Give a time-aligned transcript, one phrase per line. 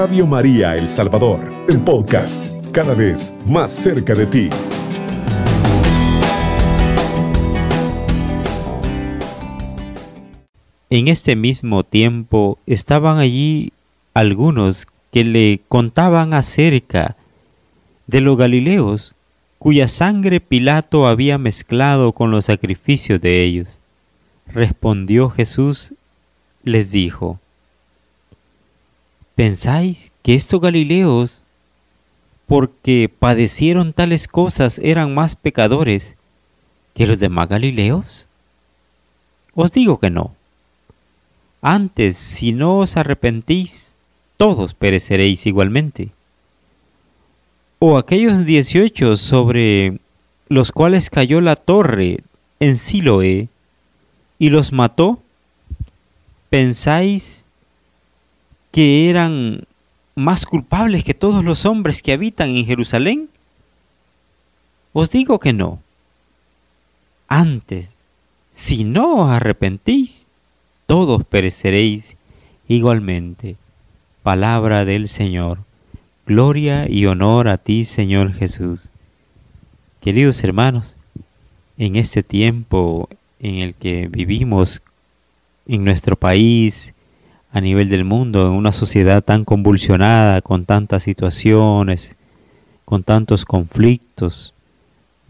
[0.00, 4.48] Radio María El Salvador, el podcast, cada vez más cerca de ti.
[10.88, 13.74] En este mismo tiempo estaban allí
[14.14, 17.16] algunos que le contaban acerca
[18.06, 19.14] de los galileos,
[19.58, 23.78] cuya sangre Pilato había mezclado con los sacrificios de ellos.
[24.46, 25.92] Respondió Jesús,
[26.64, 27.38] les dijo,
[29.40, 31.42] ¿pensáis que estos galileos,
[32.46, 36.18] porque padecieron tales cosas, eran más pecadores
[36.92, 38.26] que los demás galileos?
[39.54, 40.34] Os digo que no.
[41.62, 43.94] Antes, si no os arrepentís,
[44.36, 46.10] todos pereceréis igualmente.
[47.78, 50.00] O aquellos dieciocho sobre
[50.50, 52.18] los cuales cayó la torre
[52.58, 53.48] en Siloé
[54.38, 55.22] y los mató,
[56.50, 57.46] ¿pensáis
[58.70, 59.64] que eran
[60.14, 63.28] más culpables que todos los hombres que habitan en Jerusalén?
[64.92, 65.80] Os digo que no.
[67.28, 67.94] Antes,
[68.50, 70.26] si no os arrepentís,
[70.86, 72.16] todos pereceréis
[72.66, 73.56] igualmente.
[74.22, 75.58] Palabra del Señor.
[76.26, 78.90] Gloria y honor a ti, Señor Jesús.
[80.00, 80.96] Queridos hermanos,
[81.78, 84.82] en este tiempo en el que vivimos
[85.66, 86.92] en nuestro país,
[87.52, 92.16] a nivel del mundo, en una sociedad tan convulsionada, con tantas situaciones,
[92.84, 94.54] con tantos conflictos,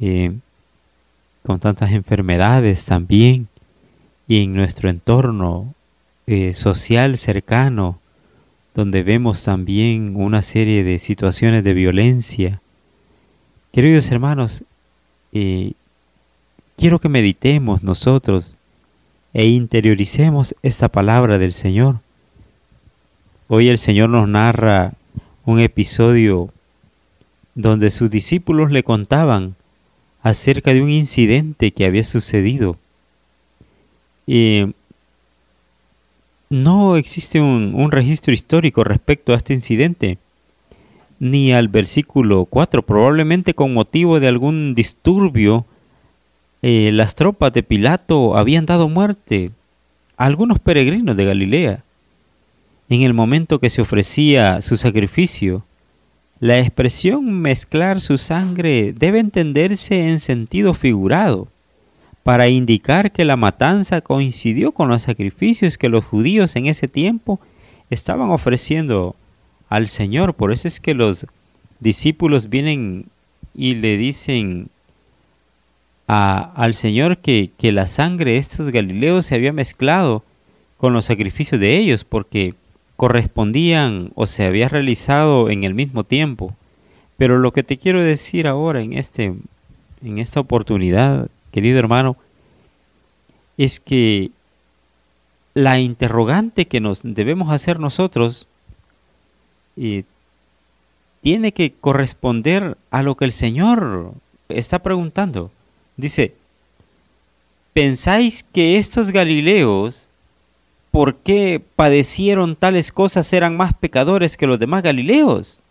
[0.00, 0.32] eh,
[1.44, 3.48] con tantas enfermedades también,
[4.28, 5.74] y en nuestro entorno
[6.26, 7.98] eh, social cercano,
[8.74, 12.60] donde vemos también una serie de situaciones de violencia.
[13.72, 14.62] Queridos hermanos,
[15.32, 15.72] eh,
[16.76, 18.56] quiero que meditemos nosotros
[19.32, 22.00] e interioricemos esta palabra del Señor.
[23.52, 24.92] Hoy el Señor nos narra
[25.44, 26.50] un episodio
[27.54, 29.56] donde sus discípulos le contaban
[30.22, 32.78] acerca de un incidente que había sucedido
[36.48, 40.18] no existe un, registro histórico respecto a este incidente,
[41.18, 42.82] ni al versículo 4.
[42.82, 45.64] Probablemente con motivo de algún disturbio,
[46.62, 49.50] eh, las tropas de Pilato habían dado muerte
[50.16, 51.84] a algunos peregrinos de Galilea.
[52.90, 55.64] En el momento que se ofrecía su sacrificio,
[56.40, 61.46] la expresión mezclar su sangre debe entenderse en sentido figurado
[62.24, 67.38] para indicar que la matanza coincidió con los sacrificios que los judíos en ese tiempo
[67.90, 69.14] estaban ofreciendo
[69.68, 70.34] al Señor.
[70.34, 71.26] Por eso es que los
[71.78, 73.06] discípulos vienen
[73.54, 74.68] y le dicen
[76.08, 80.24] al Señor que, que la sangre de estos galileos se había mezclado
[80.76, 82.54] con los sacrificios de ellos porque
[83.00, 86.54] correspondían o se había realizado en el mismo tiempo.
[87.16, 89.32] Pero lo que te quiero decir ahora en, este,
[90.04, 92.18] en esta oportunidad querido hermano,
[93.56, 94.32] es que
[95.54, 98.46] la interrogante que nos debemos hacer nosotros
[99.78, 100.04] eh,
[101.22, 104.12] tiene que corresponder a lo que el Señor
[104.50, 105.50] está preguntando.
[105.96, 106.34] Dice,
[107.72, 110.09] ¿pensáis que estos Galileos,
[110.90, 115.62] por qué padecieron tales cosas, eran más pecadores que los demás Galileos?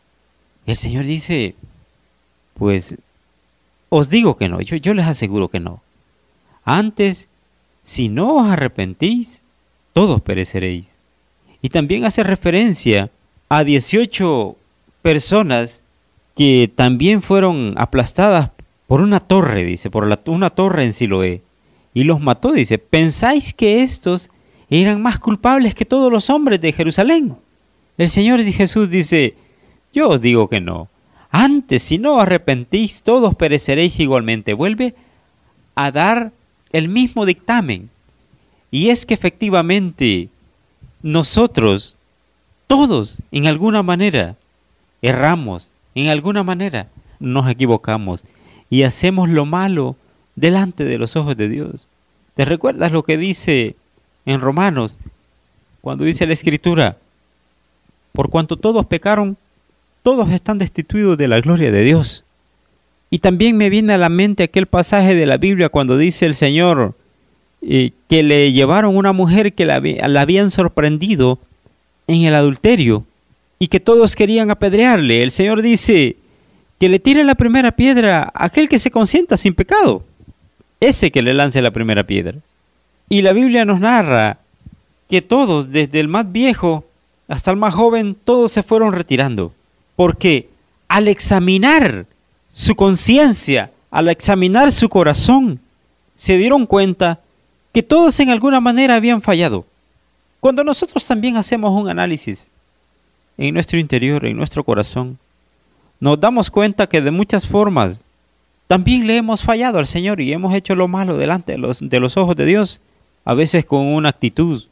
[0.66, 1.56] el Señor dice,
[2.53, 2.96] pues
[3.90, 5.81] os digo que no, yo, yo les aseguro que no.
[6.63, 7.28] Antes,
[7.81, 9.41] si no os arrepentís,
[9.94, 10.88] todos pereceréis.
[11.62, 13.09] Y también hace referencia
[13.50, 14.56] a 18
[15.01, 15.81] personas
[16.36, 18.51] que también fueron aplastadas
[18.88, 21.41] por una torre, dice, por una torre en Siloé.
[21.94, 24.30] Y los mató, dice, ¿pensáis que estos
[24.69, 27.35] eran más culpables que todos los hombres de Jerusalén?
[27.97, 29.35] El Señor Jesús dice,
[29.94, 30.88] yo os digo que no.
[31.31, 34.53] Antes, si no arrepentís, todos pereceréis igualmente.
[34.53, 34.96] Vuelve
[35.75, 36.31] a dar
[36.72, 37.90] el mismo dictamen.
[38.72, 40.30] Y es que efectivamente
[41.01, 41.98] nosotros,
[42.68, 44.36] todos, en alguna manera,
[45.01, 46.88] erramos, en alguna manera
[47.19, 48.24] nos equivocamos
[48.69, 49.95] y hacemos lo malo
[50.36, 51.88] delante de los ojos de Dios.
[52.36, 53.75] ¿Te recuerdas lo que dice
[54.25, 54.98] en Romanos,
[55.81, 56.98] cuando dice la Escritura,
[58.12, 59.38] por cuanto todos pecaron,
[60.04, 62.24] todos están destituidos de la gloria de Dios.
[63.10, 66.36] Y también me viene a la mente aquel pasaje de la Biblia cuando dice el
[66.36, 66.95] Señor
[67.62, 71.39] eh, que le llevaron una mujer que la, la habían sorprendido
[72.07, 73.04] en el adulterio
[73.57, 75.24] y que todos querían apedrearle.
[75.24, 76.18] El Señor dice
[76.80, 80.04] que le tire la primera piedra a aquel que se consienta sin pecado.
[80.80, 82.38] Ese que le lance la primera piedra.
[83.09, 84.38] Y la Biblia nos narra
[85.09, 86.85] que todos, desde el más viejo
[87.27, 89.51] hasta el más joven, todos se fueron retirando.
[89.95, 90.50] Porque
[90.88, 92.06] al examinar
[92.53, 95.59] su conciencia, al examinar su corazón,
[96.15, 97.19] se dieron cuenta
[97.73, 99.65] que todos en alguna manera habían fallado.
[100.39, 102.47] Cuando nosotros también hacemos un análisis
[103.38, 105.17] en nuestro interior, en nuestro corazón,
[106.00, 108.01] nos damos cuenta que de muchas formas
[108.67, 112.00] también le hemos fallado al Señor y hemos hecho lo malo delante de los, de
[112.00, 112.79] los ojos de Dios,
[113.30, 114.64] a veces con una actitud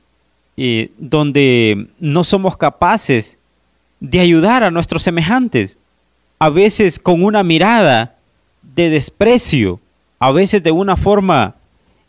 [0.57, 3.37] eh, donde no somos capaces
[3.99, 5.77] de ayudar a nuestros semejantes,
[6.39, 8.15] a veces con una mirada
[8.75, 9.79] de desprecio,
[10.17, 11.53] a veces de una forma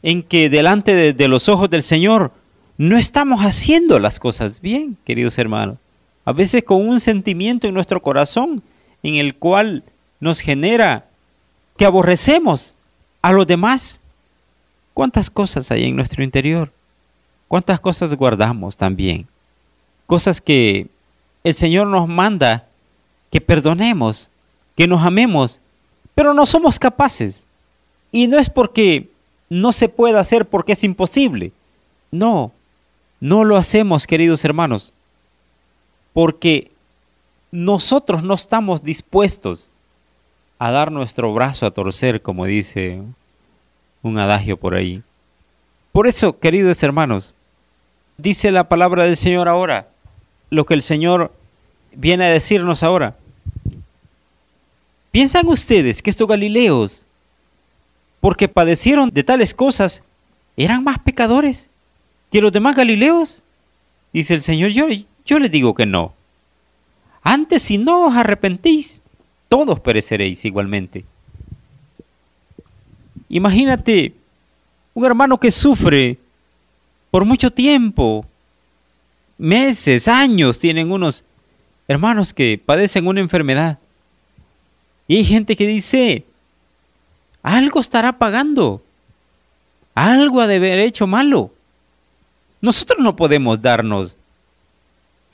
[0.03, 2.33] en que delante de, de los ojos del Señor
[2.79, 5.77] no estamos haciendo las cosas bien, queridos hermanos.
[6.25, 8.63] A veces con un sentimiento en nuestro corazón
[9.03, 9.85] en el cual
[10.19, 11.09] nos genera
[11.77, 12.75] que aborrecemos
[13.21, 14.01] a los demás.
[14.99, 16.73] ¿Cuántas cosas hay en nuestro interior?
[17.47, 19.29] ¿Cuántas cosas guardamos también?
[20.09, 20.89] Cosas que
[21.45, 22.67] el Señor nos manda
[23.31, 24.29] que perdonemos,
[24.77, 25.61] que nos amemos,
[26.17, 27.45] pero no somos capaces.
[28.11, 29.09] Y no es porque
[29.49, 31.53] no se pueda hacer porque es imposible.
[32.11, 32.51] No,
[33.21, 34.93] no lo hacemos, queridos hermanos,
[36.13, 36.73] porque
[37.53, 39.71] nosotros no estamos dispuestos
[40.59, 43.01] a dar nuestro brazo a torcer, como dice
[44.03, 45.03] un adagio por ahí.
[45.93, 47.35] Por eso, queridos hermanos,
[48.17, 49.89] dice la palabra del Señor ahora,
[50.51, 51.33] lo que el Señor
[51.93, 53.17] viene a decirnos ahora.
[55.11, 57.05] ¿Piensan ustedes que estos Galileos,
[58.21, 60.03] porque padecieron de tales cosas,
[60.57, 61.71] eran más pecadores?
[62.31, 63.43] que los demás Galileos?
[64.13, 64.87] Dice el Señor, yo,
[65.25, 66.15] yo les digo que no.
[67.23, 69.03] Antes si no os arrepentís,
[69.49, 71.05] todos pereceréis igualmente.
[73.29, 74.15] Imagínate
[74.95, 76.19] un hermano que sufre
[77.11, 78.27] por mucho tiempo,
[79.39, 81.25] meses, años, tienen unos
[81.87, 83.79] hermanos que padecen una enfermedad.
[85.07, 86.25] Y hay gente que dice,
[87.43, 88.83] algo estará pagando,
[89.95, 91.51] algo ha de haber hecho malo.
[92.61, 94.17] Nosotros no podemos darnos,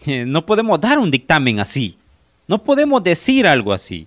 [0.07, 1.97] eh, no podemos dar un dictamen así,
[2.47, 4.07] no podemos decir algo así,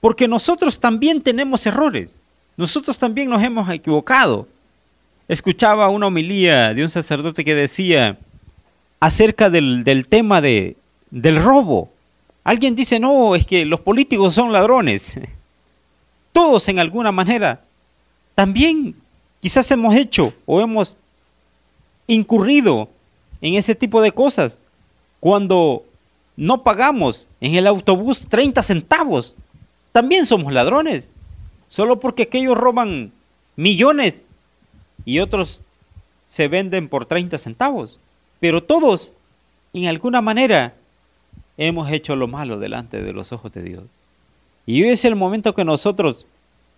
[0.00, 2.18] porque nosotros también tenemos errores,
[2.56, 4.48] nosotros también nos hemos equivocado.
[5.28, 8.18] Escuchaba una homilía de un sacerdote que decía
[9.00, 10.76] acerca del, tema de,
[11.10, 11.90] del robo.
[12.44, 15.18] Alguien dice, no, es que los políticos son ladrones.
[16.32, 17.62] Todos en alguna manera
[18.34, 18.96] también
[19.40, 20.96] quizás hemos hecho o hemos
[22.06, 22.88] incurrido
[23.40, 24.60] en ese tipo de cosas.
[25.20, 25.84] Cuando
[26.36, 29.36] no pagamos en el autobús 30 centavos,
[29.92, 31.08] también somos ladrones.
[31.72, 33.12] Solo porque aquellos roban
[33.56, 34.24] millones
[35.06, 35.62] y otros
[36.28, 37.98] se venden por 30 centavos.
[38.40, 39.14] Pero todos,
[39.72, 40.74] en alguna manera,
[41.56, 43.84] hemos hecho lo malo delante de los ojos de Dios.
[44.66, 46.26] Y hoy es el momento que nosotros,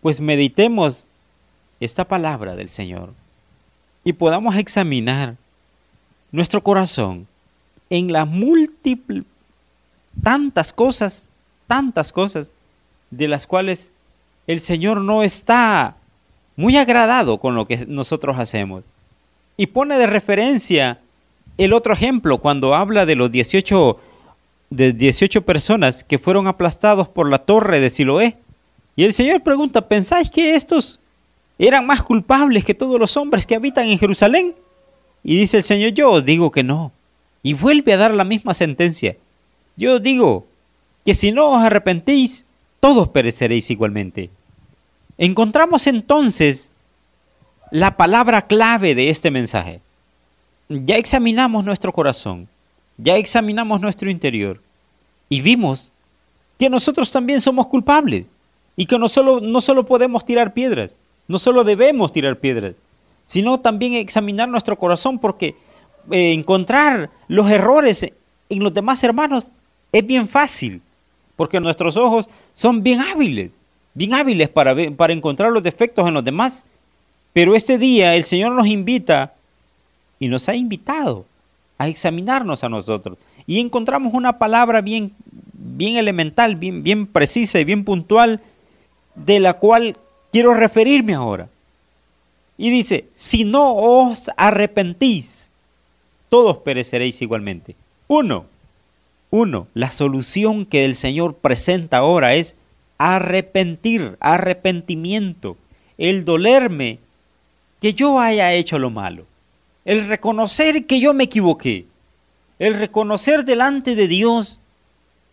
[0.01, 1.09] pues, meditemos
[1.81, 3.13] esta palabra del Señor
[4.05, 5.35] y podamos examinar
[6.31, 7.27] nuestro corazón
[7.91, 9.25] en las múltiples,
[10.23, 11.27] tantas cosas,
[11.67, 12.53] tantas cosas
[13.11, 13.91] de las cuales
[14.47, 15.97] el Señor no está
[16.57, 18.85] muy agradado con lo que nosotros hacemos.
[19.57, 20.99] Y pone de referencia
[21.59, 23.99] el otro ejemplo cuando habla de los 18,
[24.71, 28.37] de 18 personas que fueron aplastados por la torre de Siloé.
[28.97, 30.99] Y el Señor pregunta, ¿pensáis que estos
[31.59, 34.55] eran más culpables que todos los hombres que habitan en Jerusalén.
[35.23, 36.93] Y dice el Señor, yo os digo que no.
[37.43, 39.17] Y vuelve a dar la misma sentencia.
[39.77, 40.47] Yo os digo
[41.05, 42.45] que si no os arrepentís,
[42.81, 44.31] todos pereceréis igualmente.
[45.19, 46.73] Encontramos entonces
[47.71, 49.81] la palabra clave de este mensaje.
[50.69, 52.49] Ya examinamos nuestro corazón,
[52.97, 54.61] ya examinamos nuestro interior
[55.29, 55.93] y vimos
[56.59, 58.31] que nosotros también somos culpables
[58.77, 60.97] y que no solo, no solo podemos tirar piedras,
[61.29, 62.75] no solo debemos tirar piedras,
[63.27, 65.57] sino también examinar nuestro corazón porque
[66.11, 68.05] eh, encontrar los errores
[68.49, 69.51] en los demás hermanos
[69.93, 70.83] es bien fácil,
[71.37, 73.53] porque nuestros ojos son bien hábiles,
[73.95, 76.67] bien hábiles para, para encontrar los defectos en los demás.
[77.33, 79.35] Pero este día el Señor nos invita
[80.19, 81.25] y nos ha invitado
[81.79, 83.19] a examinarnos a nosotros.
[83.47, 85.13] Y encontramos una palabra bien,
[85.53, 88.41] bien elemental, bien, bien precisa y bien puntual,
[89.15, 89.97] de la cual
[90.33, 91.49] quiero referirme ahora.
[92.57, 95.51] Y dice, si no os arrepentís,
[96.29, 97.75] todos pereceréis igualmente.
[98.07, 98.47] Uno,
[99.31, 102.57] uno, la solución que el Señor presenta ahora es
[102.99, 105.57] arrepentir, arrepentimiento,
[105.99, 106.99] el dolerme
[107.81, 109.27] que yo haya hecho lo malo,
[109.85, 111.87] el reconocer que yo me equivoqué,
[112.59, 114.59] el reconocer delante de Dios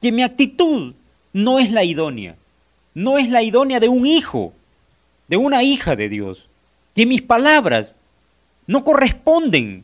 [0.01, 0.94] que mi actitud
[1.34, 2.36] no es la idónea,
[2.94, 4.53] no es la idónea de un hijo,
[5.27, 6.48] de una hija de Dios,
[6.96, 7.96] que mis palabras
[8.68, 9.84] no corresponden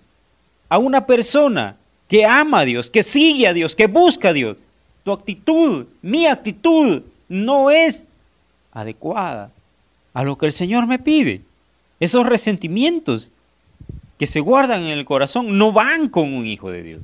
[0.69, 4.57] a una persona que ama a Dios, que sigue a Dios, que busca a Dios.
[5.03, 8.07] Tu actitud, mi actitud, no es
[8.71, 9.51] adecuada
[10.13, 11.41] a lo que el Señor me pide.
[11.99, 13.31] Esos resentimientos
[14.17, 17.01] que se guardan en el corazón no van con un hijo de Dios.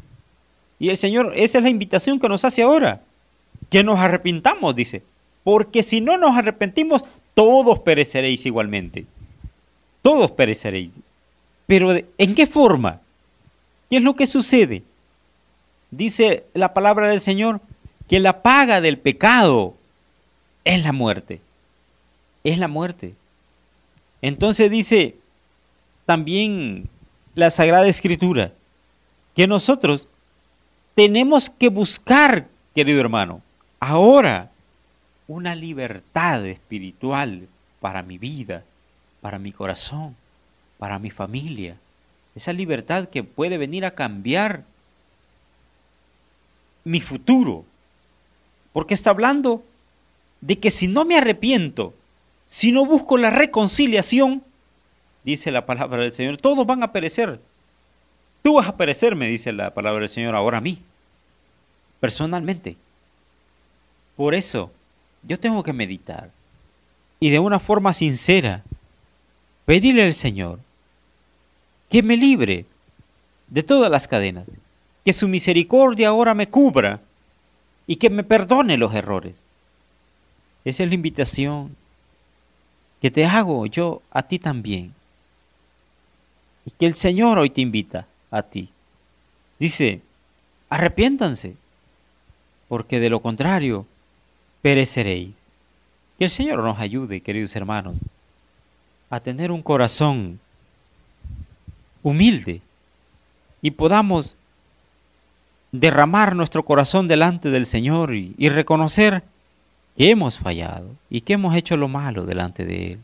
[0.80, 3.02] Y el Señor, esa es la invitación que nos hace ahora,
[3.70, 5.04] que nos arrepintamos, dice,
[5.44, 7.04] porque si no nos arrepentimos,
[7.34, 9.06] todos pereceréis igualmente.
[10.02, 10.92] Todos pereceréis.
[11.66, 13.00] Pero ¿en qué forma?
[13.90, 14.84] ¿Qué es lo que sucede?
[15.92, 17.62] Dice la palabra del Señor
[18.08, 19.76] que la paga del pecado
[20.66, 21.42] es la muerte.
[22.44, 23.16] Es la muerte.
[24.22, 25.16] Entonces dice
[26.06, 26.90] también
[27.36, 28.52] la Sagrada Escritura
[29.36, 30.10] que nosotros
[30.96, 33.42] tenemos que buscar, querido hermano,
[33.80, 34.52] ahora
[35.28, 37.48] una libertad espiritual
[37.80, 38.64] para mi vida,
[39.22, 40.16] para mi corazón,
[40.78, 41.78] para mi familia.
[42.36, 44.64] Esa libertad que puede venir a cambiar
[46.84, 47.66] mi futuro.
[48.72, 49.64] Porque está hablando
[50.46, 51.94] de que si no me arrepiento,
[52.48, 54.44] si no busco la reconciliación,
[55.24, 57.40] dice la palabra del Señor, todos van a perecer.
[58.42, 60.80] Tú vas a perecer, me dice la palabra del Señor ahora a mí,
[62.02, 62.76] personalmente.
[64.18, 64.70] Por eso,
[65.26, 66.30] yo tengo que meditar
[67.22, 68.64] y de una forma sincera
[69.64, 70.60] pedirle al Señor
[71.90, 72.66] que me libre
[73.48, 74.46] de todas las cadenas,
[75.06, 77.00] que su misericordia ahora me cubra
[77.88, 79.42] y que me perdone los errores.
[80.66, 81.76] Esa es la invitación
[83.02, 84.94] que te hago yo a ti también.
[86.66, 88.70] Y que el Señor hoy te invita a ti.
[89.60, 90.02] Dice,
[90.70, 91.56] arrepiéntanse,
[92.70, 93.86] porque de lo contrario
[94.62, 95.36] pereceréis.
[96.18, 97.98] Que el Señor nos ayude, queridos hermanos,
[99.10, 100.40] a tener un corazón
[102.04, 102.62] humilde
[103.62, 104.38] y podamos
[105.74, 109.24] derramar nuestro corazón delante del Señor y, y reconocer
[109.98, 113.00] hemos fallado y que hemos hecho lo malo delante de Él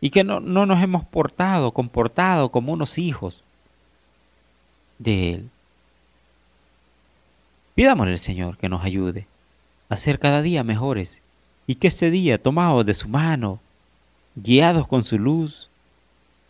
[0.00, 3.42] y que no, no nos hemos portado, comportado como unos hijos
[4.98, 5.50] de Él.
[7.74, 9.26] Pidámosle al Señor que nos ayude
[9.88, 11.22] a ser cada día mejores
[11.66, 13.60] y que este día, tomados de su mano,
[14.34, 15.68] guiados con su luz,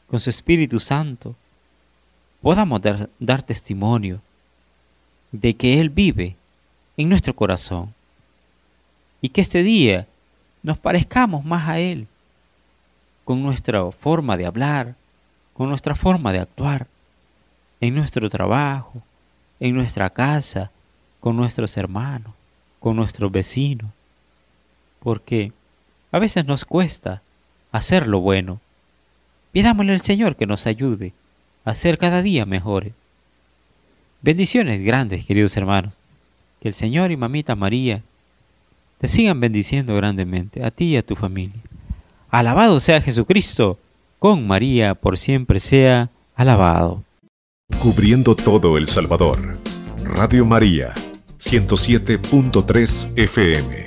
[0.09, 1.35] con su Espíritu Santo,
[2.43, 4.21] podamos dar, dar testimonio
[5.33, 6.37] de que Él vive
[6.97, 7.95] en nuestro corazón
[9.25, 10.07] y que este día
[10.63, 12.07] nos parezcamos más a Él
[13.25, 14.97] con nuestra forma de hablar,
[15.55, 16.87] con nuestra forma de actuar,
[17.81, 19.03] en nuestro trabajo,
[19.61, 20.71] en nuestra casa,
[21.21, 22.35] con nuestros hermanos,
[22.81, 23.91] con nuestros vecinos,
[25.01, 25.53] porque
[26.13, 27.23] a veces nos cuesta
[27.73, 28.61] hacer lo bueno.
[29.53, 31.15] Pidámosle al Señor que nos ayude
[31.65, 32.93] a ser cada día mejores.
[34.21, 35.95] Bendiciones grandes, queridos hermanos.
[36.61, 38.03] Que el Señor y Mamita María
[38.99, 41.61] te sigan bendiciendo grandemente, a ti y a tu familia.
[42.31, 43.79] Alabado sea Jesucristo,
[44.19, 47.03] con María por siempre sea alabado.
[47.81, 49.59] Cubriendo todo El Salvador.
[50.05, 50.93] Radio María,
[51.39, 53.84] 107.3 FM.